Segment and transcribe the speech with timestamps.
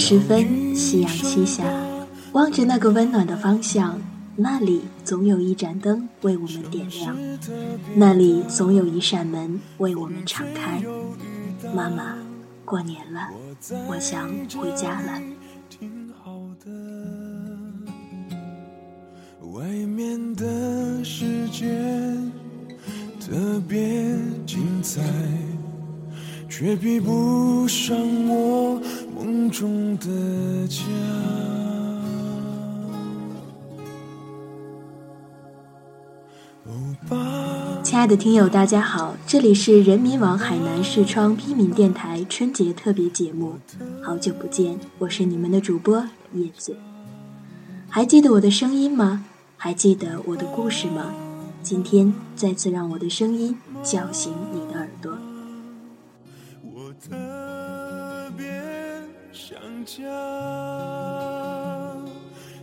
[0.00, 1.62] 时分，夕阳西下，
[2.32, 4.00] 望着那个温暖的方向，
[4.34, 7.14] 那里总有一盏灯为我们点亮，
[7.94, 10.82] 那里总有一扇门为我们敞开。
[11.76, 12.16] 妈妈，
[12.64, 13.28] 过年了，
[13.88, 15.20] 我想回家了。
[19.52, 21.66] 外面的世界
[23.20, 25.02] 特别精彩，
[26.48, 27.96] 却比不上
[28.28, 28.80] 我
[29.30, 30.82] 梦中的家。
[37.84, 43.54] 亲爱的听友，大家好，这里是人民网海南视窗批民电台春节特别节目，
[44.02, 46.76] 好久不见，我是你们的主播叶子。
[47.88, 49.24] 还记得我的声音吗？
[49.56, 51.14] 还记得我的故事吗？
[51.62, 54.60] 今天再次让我的声音叫醒你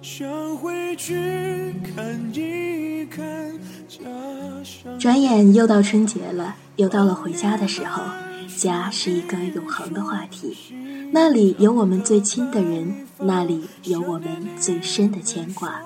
[0.02, 1.73] 想回去。
[4.97, 8.03] 转眼又到春节了，又到了回家的时候。
[8.55, 10.55] 家是一个永恒的话题，
[11.11, 15.80] 那里有我们最亲的人，那里有我们最深的牵挂。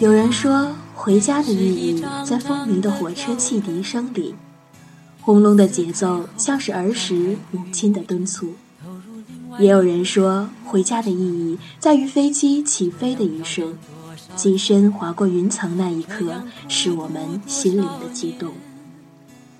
[0.00, 4.34] 有人说，回家的意义在风鸣的火车汽笛声里，
[5.20, 8.54] 轰隆的节奏像是儿时母亲的敦促。
[9.58, 13.76] 也有人说，回家的意义在于飞机起飞的一瞬，
[14.34, 18.54] 机身划过云层那一刻，是我们心灵的激动。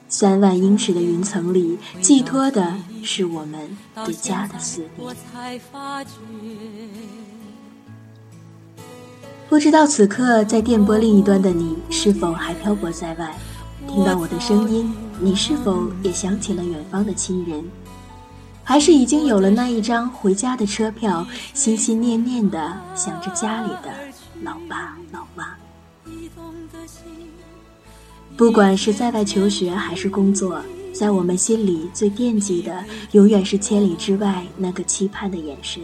[0.08, 3.76] 三万英尺的云层里，寄托的是我们
[4.06, 5.14] 对家的思念。
[9.50, 13.36] 不知道此刻在电波另一端的你是否还漂泊在外？
[13.88, 17.64] 听到我的声音，你是否也想起了远方的亲人？
[18.62, 23.90] 还是已经有了那一张回家的车票，心心念念的想着家里的
[24.44, 25.56] 老爸老妈？
[28.36, 35.82] 不管是在外求学还是工作，在我们心里最惦记的，永远是千里之外那个期盼的眼神。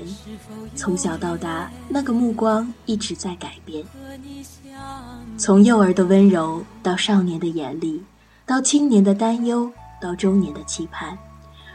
[0.74, 3.84] 从小到大，那个目光一直在改变。
[5.38, 8.02] 从幼儿的温柔，到少年的严厉，
[8.44, 11.16] 到青年的担忧，到中年的期盼。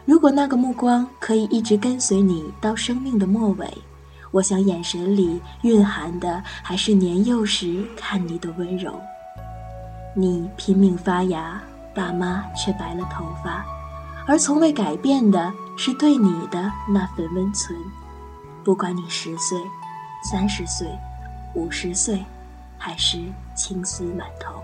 [0.06, 3.68] 如果那个目光可以一直跟随你到生命的末尾，
[4.32, 9.00] 我想眼神里蕴含的还是年幼时看你的温柔。
[10.16, 11.62] 你拼命发芽，
[11.94, 13.66] 爸妈却白了头发，
[14.28, 17.78] 而从未改变的是对你的那份温存。
[18.64, 19.60] 不管你十岁、
[20.30, 20.88] 三十岁、
[21.56, 22.24] 五十岁，
[22.78, 23.18] 还是
[23.56, 24.62] 青丝满头。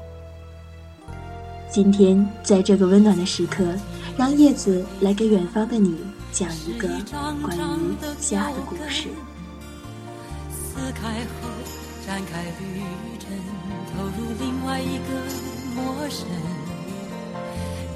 [1.69, 3.75] 今天在这个温暖的时刻，
[4.17, 5.99] 让叶子来给远方的你
[6.31, 6.87] 讲一个
[7.41, 9.09] 关于家的故事。
[10.49, 11.49] 撕开后
[12.05, 12.83] 展开旅
[13.19, 13.29] 程，
[13.93, 15.09] 投入另外一个
[15.75, 16.25] 陌生。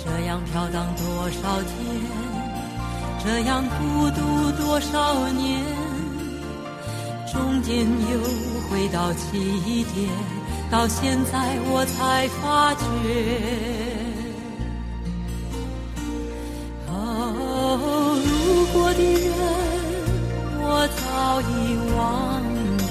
[0.03, 1.71] 这样飘荡多少天，
[3.23, 4.19] 这样孤独
[4.63, 5.61] 多少年，
[7.31, 8.19] 中间又
[8.67, 10.09] 回到起点，
[10.71, 12.83] 到现在我才发觉。
[16.87, 18.29] 哦，路
[18.73, 19.29] 过的人
[20.63, 20.65] 我
[20.97, 21.51] 早已
[21.95, 21.99] 忘
[22.79, 22.83] 记，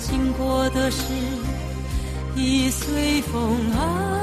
[0.00, 1.02] 经过的事
[2.34, 4.17] 已随风而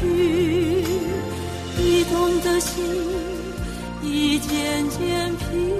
[0.00, 0.84] 去，
[1.78, 2.84] 移动的心
[4.02, 5.77] 已渐渐平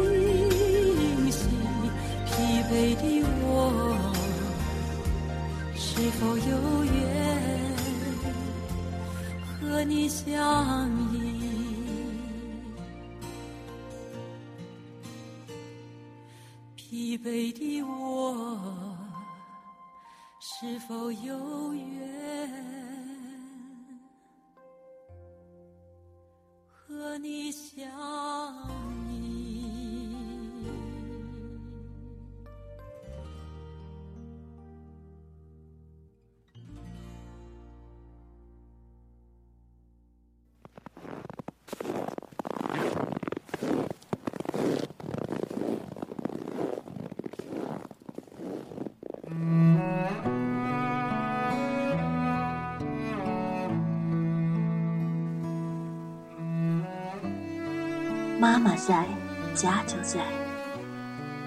[58.58, 59.06] 妈妈在，
[59.54, 60.18] 家就在。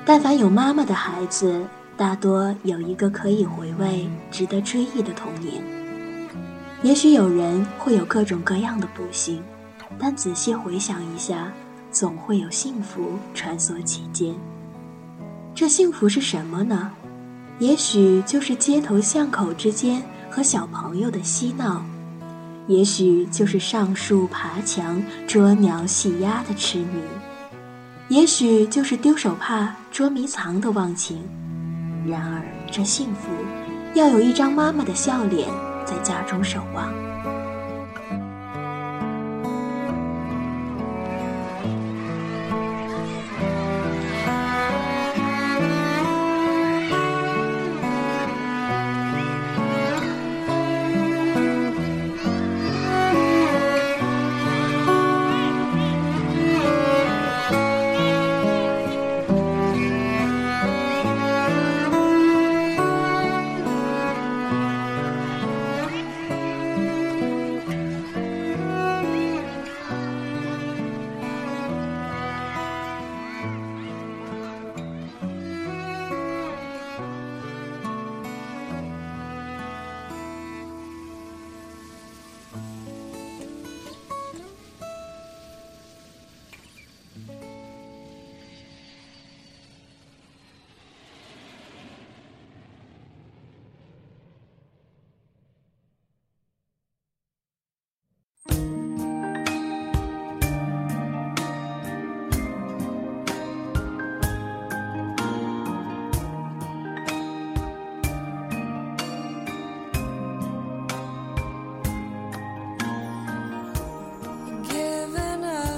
[0.06, 1.62] 但凡有妈妈的孩子，
[1.98, 5.62] 大多有一个可以回味、值得追忆的童年。
[6.82, 9.44] 也许有人会有各种各样的不幸，
[10.00, 11.52] 但仔细回想一下，
[11.92, 14.34] 总会有幸福穿梭其间。
[15.54, 16.94] 这幸福是什么呢？
[17.60, 21.84] 也许就是街头巷口之间和小朋友的嬉闹，
[22.72, 27.02] 也许就是上树爬墙、捉鸟戏鸭的痴迷，
[28.08, 31.22] 也许就是丢手帕、捉迷藏的忘情。
[32.08, 32.42] 然而，
[32.72, 33.30] 这幸福，
[33.94, 35.50] 要有一张妈妈的笑脸
[35.86, 37.11] 在家中守望。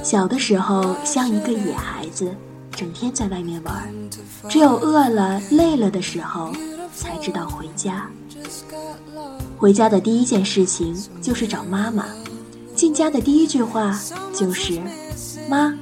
[0.04, 2.36] 小的时候像一个野孩子，
[2.72, 3.90] 整天在外面玩，
[4.50, 6.52] 只有饿了、累了的时候
[6.94, 8.06] 才知道回家。
[9.58, 12.06] 回家的第一件事情就是找妈妈，
[12.76, 13.98] 进家的第一句话
[14.34, 14.78] 就是
[15.50, 15.74] “妈”。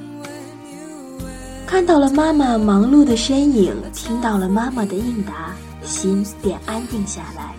[1.66, 7.56] 看到了妈妈忙碌的身影，听到了妈妈的应答，心便安定下来，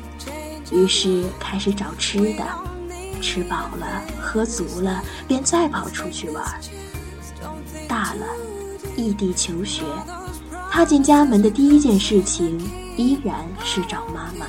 [0.70, 2.44] 于是开始找吃的。
[3.22, 6.44] 吃饱了，喝足了，便再跑出去玩。
[7.88, 8.26] 大了，
[8.96, 9.84] 异地求学，
[10.70, 12.58] 踏进家门的第一件事情
[12.96, 14.46] 依然是找妈妈。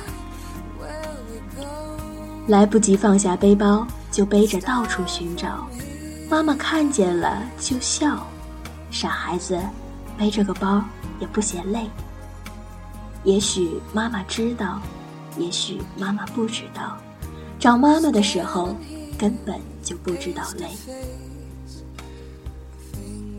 [2.48, 5.66] 来不及放下背包，就背着到处寻找。
[6.28, 8.26] 妈妈看见了就笑，
[8.90, 9.58] 傻孩子，
[10.18, 10.84] 背着个包
[11.20, 11.88] 也不嫌累。
[13.22, 14.80] 也许妈妈知道，
[15.38, 16.98] 也许妈妈不知道。
[17.64, 18.76] 找妈妈的时候，
[19.16, 20.66] 根本就不知道累。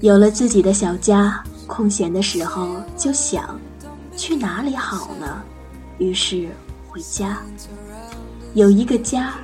[0.01, 3.59] 有了自己的小家，空闲的时候就想，
[4.17, 5.43] 去哪里好呢？
[5.99, 6.49] 于是
[6.89, 7.37] 回家。
[8.55, 9.35] 有一个家，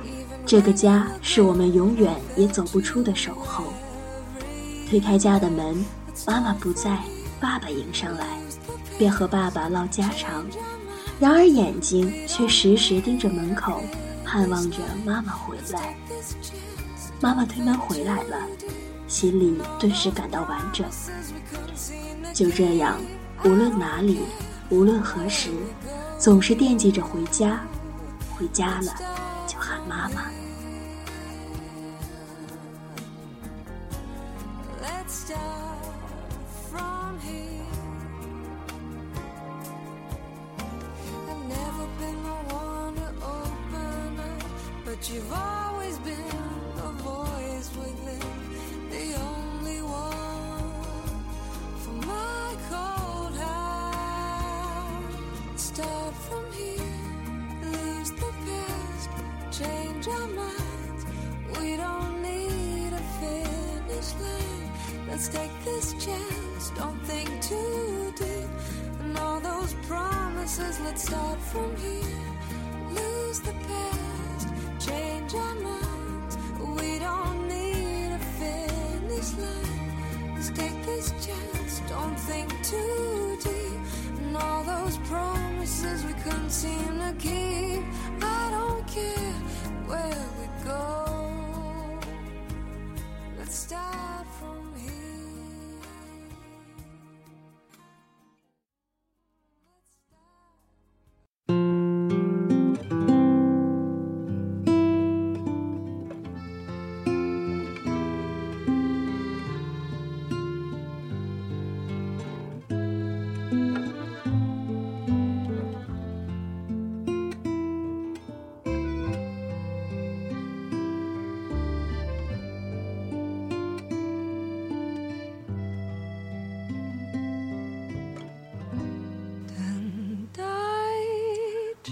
[0.44, 3.66] 这个家是我们永远也走不出的守候。
[4.90, 5.76] 推开家的门，
[6.26, 6.98] 妈妈不在，
[7.38, 8.36] 爸爸迎上来，
[8.98, 10.44] 便和爸爸唠家常，
[11.20, 13.80] 然而眼睛却时时盯着门口。
[14.32, 15.94] 盼望着妈妈回来，
[17.20, 18.38] 妈妈推门回来了，
[19.06, 20.86] 心里顿时感到完整。
[22.32, 22.98] 就这样，
[23.44, 24.20] 无论哪里，
[24.70, 25.50] 无论何时，
[26.18, 27.60] 总是惦记着回家。
[28.34, 28.94] 回家了，
[45.04, 46.16] You've always been
[46.76, 48.20] the voice within,
[48.88, 50.70] the only one
[51.76, 55.12] for my cold heart.
[55.56, 56.78] Start from here,
[57.62, 59.10] the past,
[59.50, 61.04] change our minds.
[61.58, 64.70] We don't need a finish line.
[65.08, 68.50] Let's take this chance, don't think too deep.
[69.00, 72.01] And all those promises, let's start from here,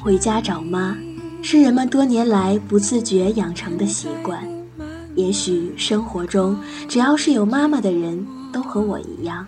[0.02, 0.96] 回家找妈，
[1.42, 4.42] 是人们多年来不自觉养成的习惯。
[5.14, 6.56] 也许生活中
[6.88, 9.46] 只要是有妈妈的人，都和我一样。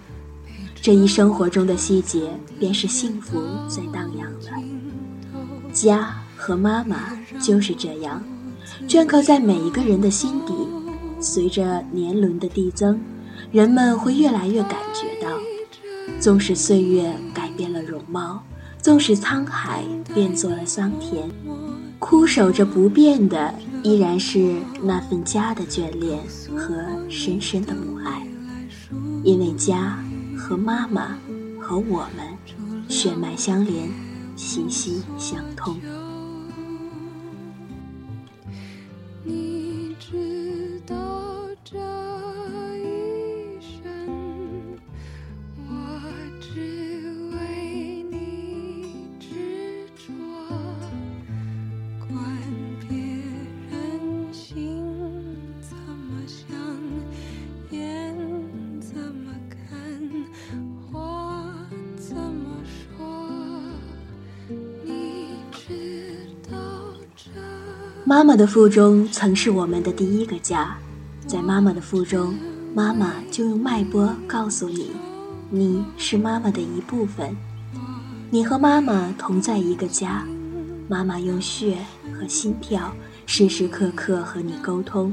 [0.82, 4.62] 这一生活中的细节，便是幸福在荡漾了。
[5.72, 8.22] 家和妈妈就是这样，
[8.86, 10.52] 镌刻在每一个人的心底。
[11.18, 13.00] 随着年轮的递增，
[13.52, 15.30] 人们会越来越感觉到，
[16.20, 18.42] 纵使岁月改变了容貌，
[18.82, 21.30] 纵使沧海变作了桑田，
[21.98, 26.18] 枯守着不变的，依然是那份家的眷恋
[26.56, 26.74] 和
[27.08, 28.26] 深深的母爱。
[29.24, 29.98] 因为家。
[30.34, 31.16] 和妈妈
[31.60, 33.88] 和我们血脉相连，
[34.34, 35.76] 息息相通。
[68.22, 70.76] 妈妈的腹中曾是我们的第一个家，
[71.26, 72.38] 在妈妈的腹中，
[72.72, 74.92] 妈妈就用脉搏告诉你，
[75.50, 77.36] 你是妈妈的一部分，
[78.30, 80.24] 你和妈妈同在一个家，
[80.86, 81.78] 妈妈用血
[82.16, 82.94] 和心跳
[83.26, 85.12] 时时刻刻和你沟通，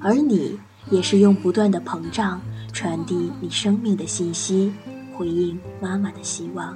[0.00, 0.58] 而你
[0.90, 2.40] 也是用不断的膨胀
[2.72, 4.72] 传递你生命的信息，
[5.14, 6.74] 回应妈妈的希望。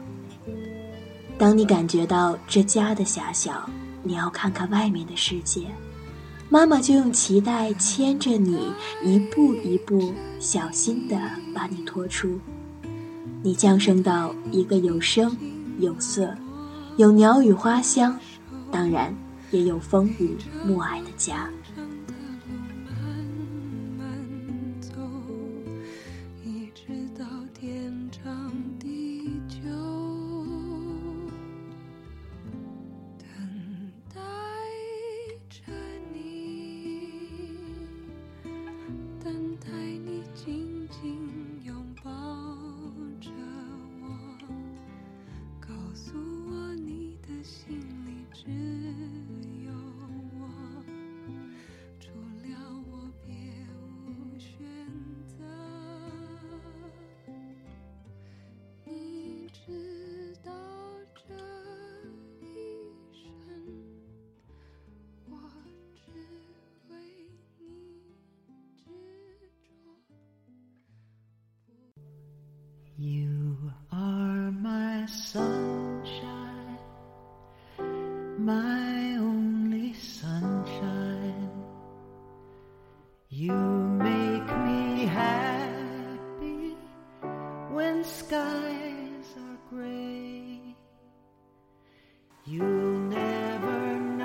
[1.38, 3.66] 当你感觉到这家的狭小。
[4.02, 5.66] 你要看看外面的世界，
[6.48, 8.72] 妈妈就用脐带牵着你，
[9.04, 11.16] 一步一步小心地
[11.54, 12.38] 把你拖出。
[13.42, 15.36] 你降生到一个有声
[15.78, 16.34] 有色、
[16.96, 18.18] 有鸟语花香，
[18.70, 19.14] 当然
[19.50, 21.48] 也有风雨暮霭的家。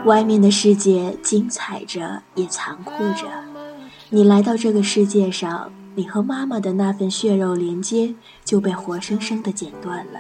[0.06, 3.28] 外面的世界精彩着，也残酷着。
[4.10, 10.20] 你来到这个世界上，你和妈妈的那份血肉连接就被活生生的剪断了。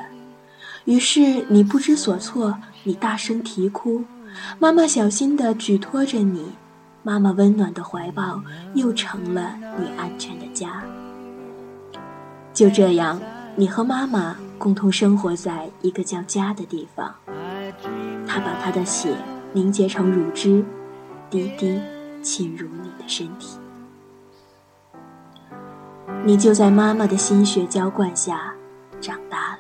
[0.86, 4.03] 于是你不知所措，你大声啼哭。
[4.58, 6.51] 妈妈小心地举托着你，
[7.03, 8.41] 妈妈温暖的怀抱
[8.74, 10.84] 又成了你安全的家。
[12.53, 13.22] 就这样，
[13.55, 17.13] 你和妈妈共同生活在一个叫家的地方。
[18.25, 19.15] 她把她的血。
[19.53, 20.65] 凝结成乳汁，
[21.29, 21.79] 滴滴
[22.22, 23.58] 浸入你的身体。
[26.25, 28.51] 你就在妈妈的心血浇灌下
[29.00, 29.60] 长大了。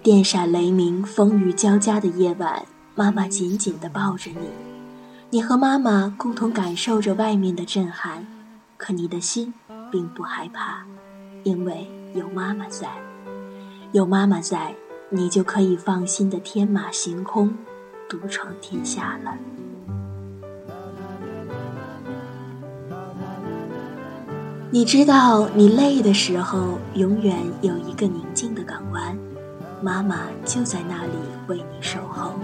[0.00, 2.64] 电闪雷鸣、风雨交加的夜晚，
[2.94, 4.48] 妈妈紧紧地抱着你，
[5.30, 8.24] 你和妈妈共同感受着外面的震撼，
[8.76, 9.52] 可你的心
[9.90, 10.84] 并不害怕，
[11.42, 12.88] 因为有妈妈在，
[13.90, 14.72] 有妈妈在。
[15.12, 17.52] 你就可以放心的天马行空，
[18.08, 19.36] 独闯天下了。
[24.72, 29.18] 你知道，你累的时候，永远有一个宁静的港湾，
[29.82, 31.12] 妈妈就在那里
[31.48, 32.34] 为你守候。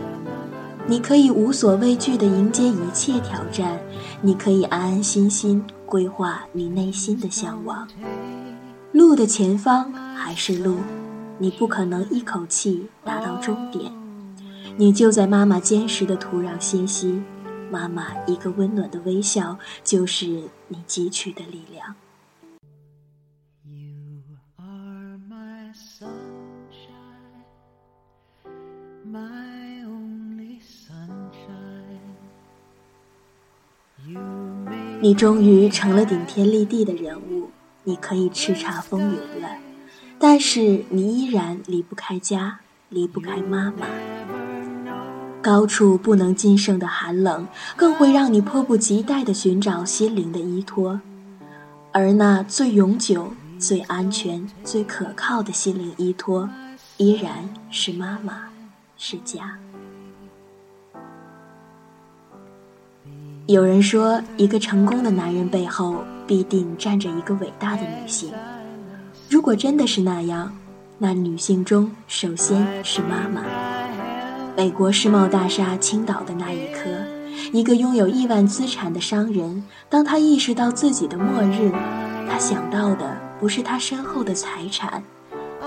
[0.88, 3.78] 你可以无所畏惧的迎接一切挑战，
[4.20, 7.86] 你可以安安心心规划你内心的向往。
[8.90, 10.78] 路的前方还是路。
[11.38, 13.92] 你不可能一口气达到终点，
[14.76, 17.22] 你就在妈妈坚实的土壤歇息，
[17.70, 20.26] 妈妈一个温暖的微笑就是
[20.66, 21.94] 你汲取的力量。
[34.98, 37.50] 你终于成了顶天立地的人物，
[37.84, 39.48] 你可以叱咤风云了，
[40.18, 43.86] 但是你依然离不开家，离不开妈妈。
[45.42, 50.98] 高处不能尽胜的寒冷，更会让你迫不及待地寻找心灵的依托，
[51.92, 56.48] 而那最永久、最安全、最可靠的心灵依托，
[56.96, 58.48] 依然是妈妈，
[58.96, 59.58] 是家。
[63.46, 68.32] 有人说，一个成功的男人背后必定站着一个伟大的女性。
[69.30, 70.52] 如果真的是那样，
[70.98, 73.44] 那女性中首先是妈妈。
[74.56, 76.90] 美国世贸大厦倾倒的那一刻，
[77.52, 81.70] 一个拥有亿万资产的商人，当他意识到自己的末日，
[82.28, 85.00] 他想到的不是他身后的财产，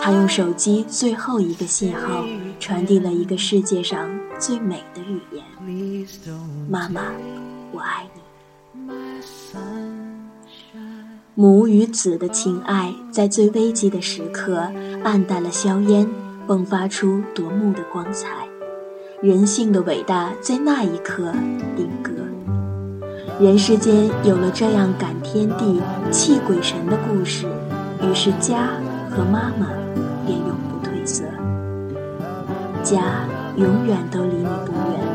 [0.02, 2.26] 他用手机最后一个信号
[2.60, 6.06] 传递了一个世界上最美的语言：
[6.70, 7.04] 妈妈。
[7.72, 8.92] 我爱你，
[11.36, 14.68] 母与子的情爱在最危急的时刻
[15.04, 16.08] 暗淡了硝烟，
[16.48, 18.28] 迸发出夺目的光彩。
[19.22, 21.32] 人性的伟大在那一刻
[21.76, 22.12] 定格。
[23.40, 27.46] 人世间有了这样感天地、泣鬼神的故事，
[28.02, 28.70] 于是家
[29.10, 29.68] 和妈妈
[30.26, 31.24] 便永不褪色。
[32.84, 35.09] 家永远都离你不远。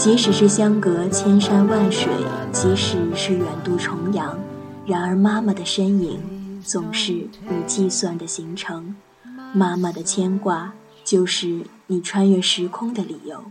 [0.00, 2.08] 即使是相隔千山万水，
[2.50, 4.34] 即使是远渡重洋，
[4.86, 6.18] 然而妈妈的身影
[6.64, 8.94] 总是你计算的行程，
[9.52, 10.72] 妈妈的牵挂
[11.04, 13.44] 就是你穿越时空的理由。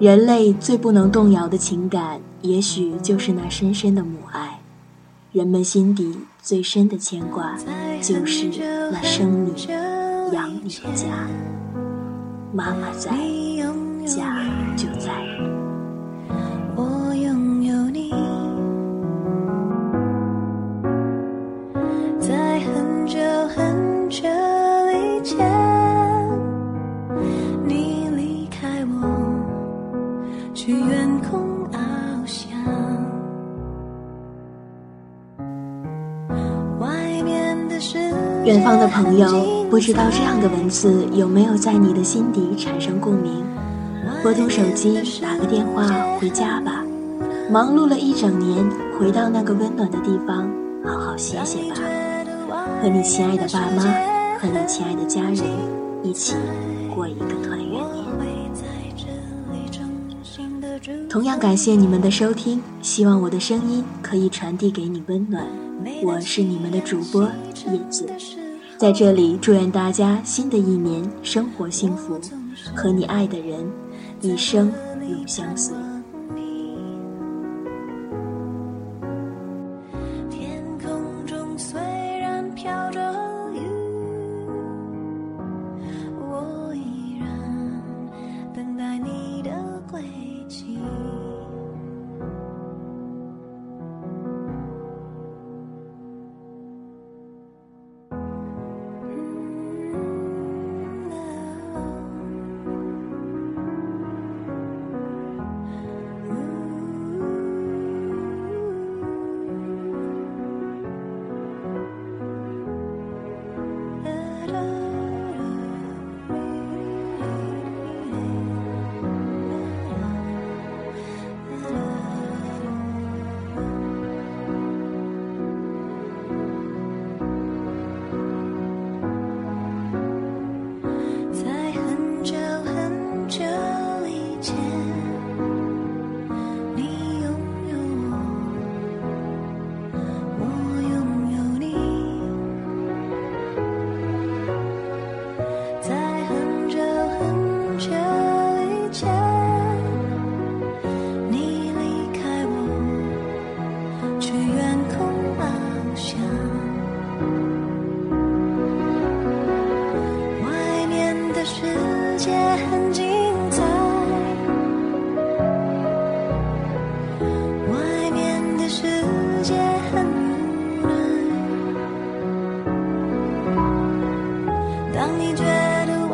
[0.00, 4.60] 人类最不能动摇的情感，也许就是那深深的母爱。
[5.32, 7.56] 人们心底最深的牵挂，
[8.00, 8.48] 就是
[8.92, 9.52] 那生你、
[10.32, 11.28] 养你的家。
[12.52, 13.10] 妈妈在，
[14.06, 15.27] 家就在。
[38.58, 43.44] 远方的朋友，不知道这样的文字有没有在你的心底产生共鸣？
[44.20, 45.86] 拨通手机，打个电话
[46.18, 46.84] 回家吧。
[47.48, 48.68] 忙碌了一整年，
[48.98, 50.50] 回到那个温暖的地方，
[50.84, 51.76] 好好歇歇吧。
[52.82, 53.84] 和你亲爱的爸妈，
[54.40, 55.36] 和你亲爱的家人，
[56.02, 56.34] 一起
[56.92, 58.08] 过一个团圆年。
[61.08, 65.46] 同样感谢你们的收听，希望我的声音可以传递给你温暖。
[66.02, 67.22] 我是你们的主播
[67.70, 68.04] 叶子。
[68.78, 72.20] 在这里，祝愿大家新的一年生活幸福，
[72.76, 73.68] 和你爱的人
[74.20, 75.74] 一生永相随。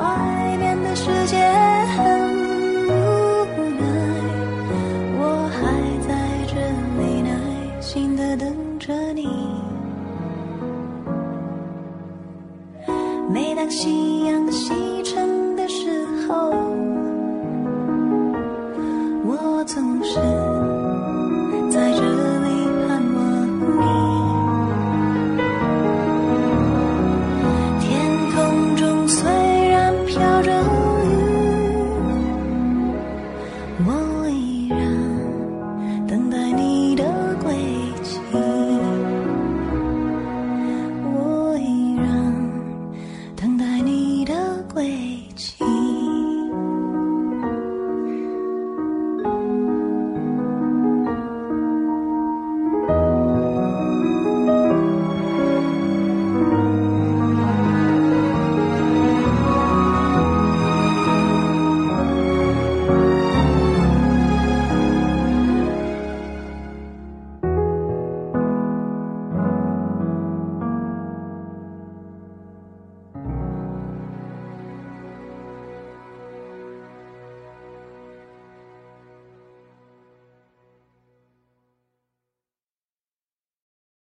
[0.05, 1.39] 外面的世界
[1.97, 2.05] 很
[2.87, 2.91] 无
[3.81, 3.85] 奈
[5.19, 5.59] 我还
[6.07, 6.13] 在
[6.47, 6.55] 这
[7.01, 9.27] 里耐心的等着你。
[13.33, 14.75] 每当夕阳西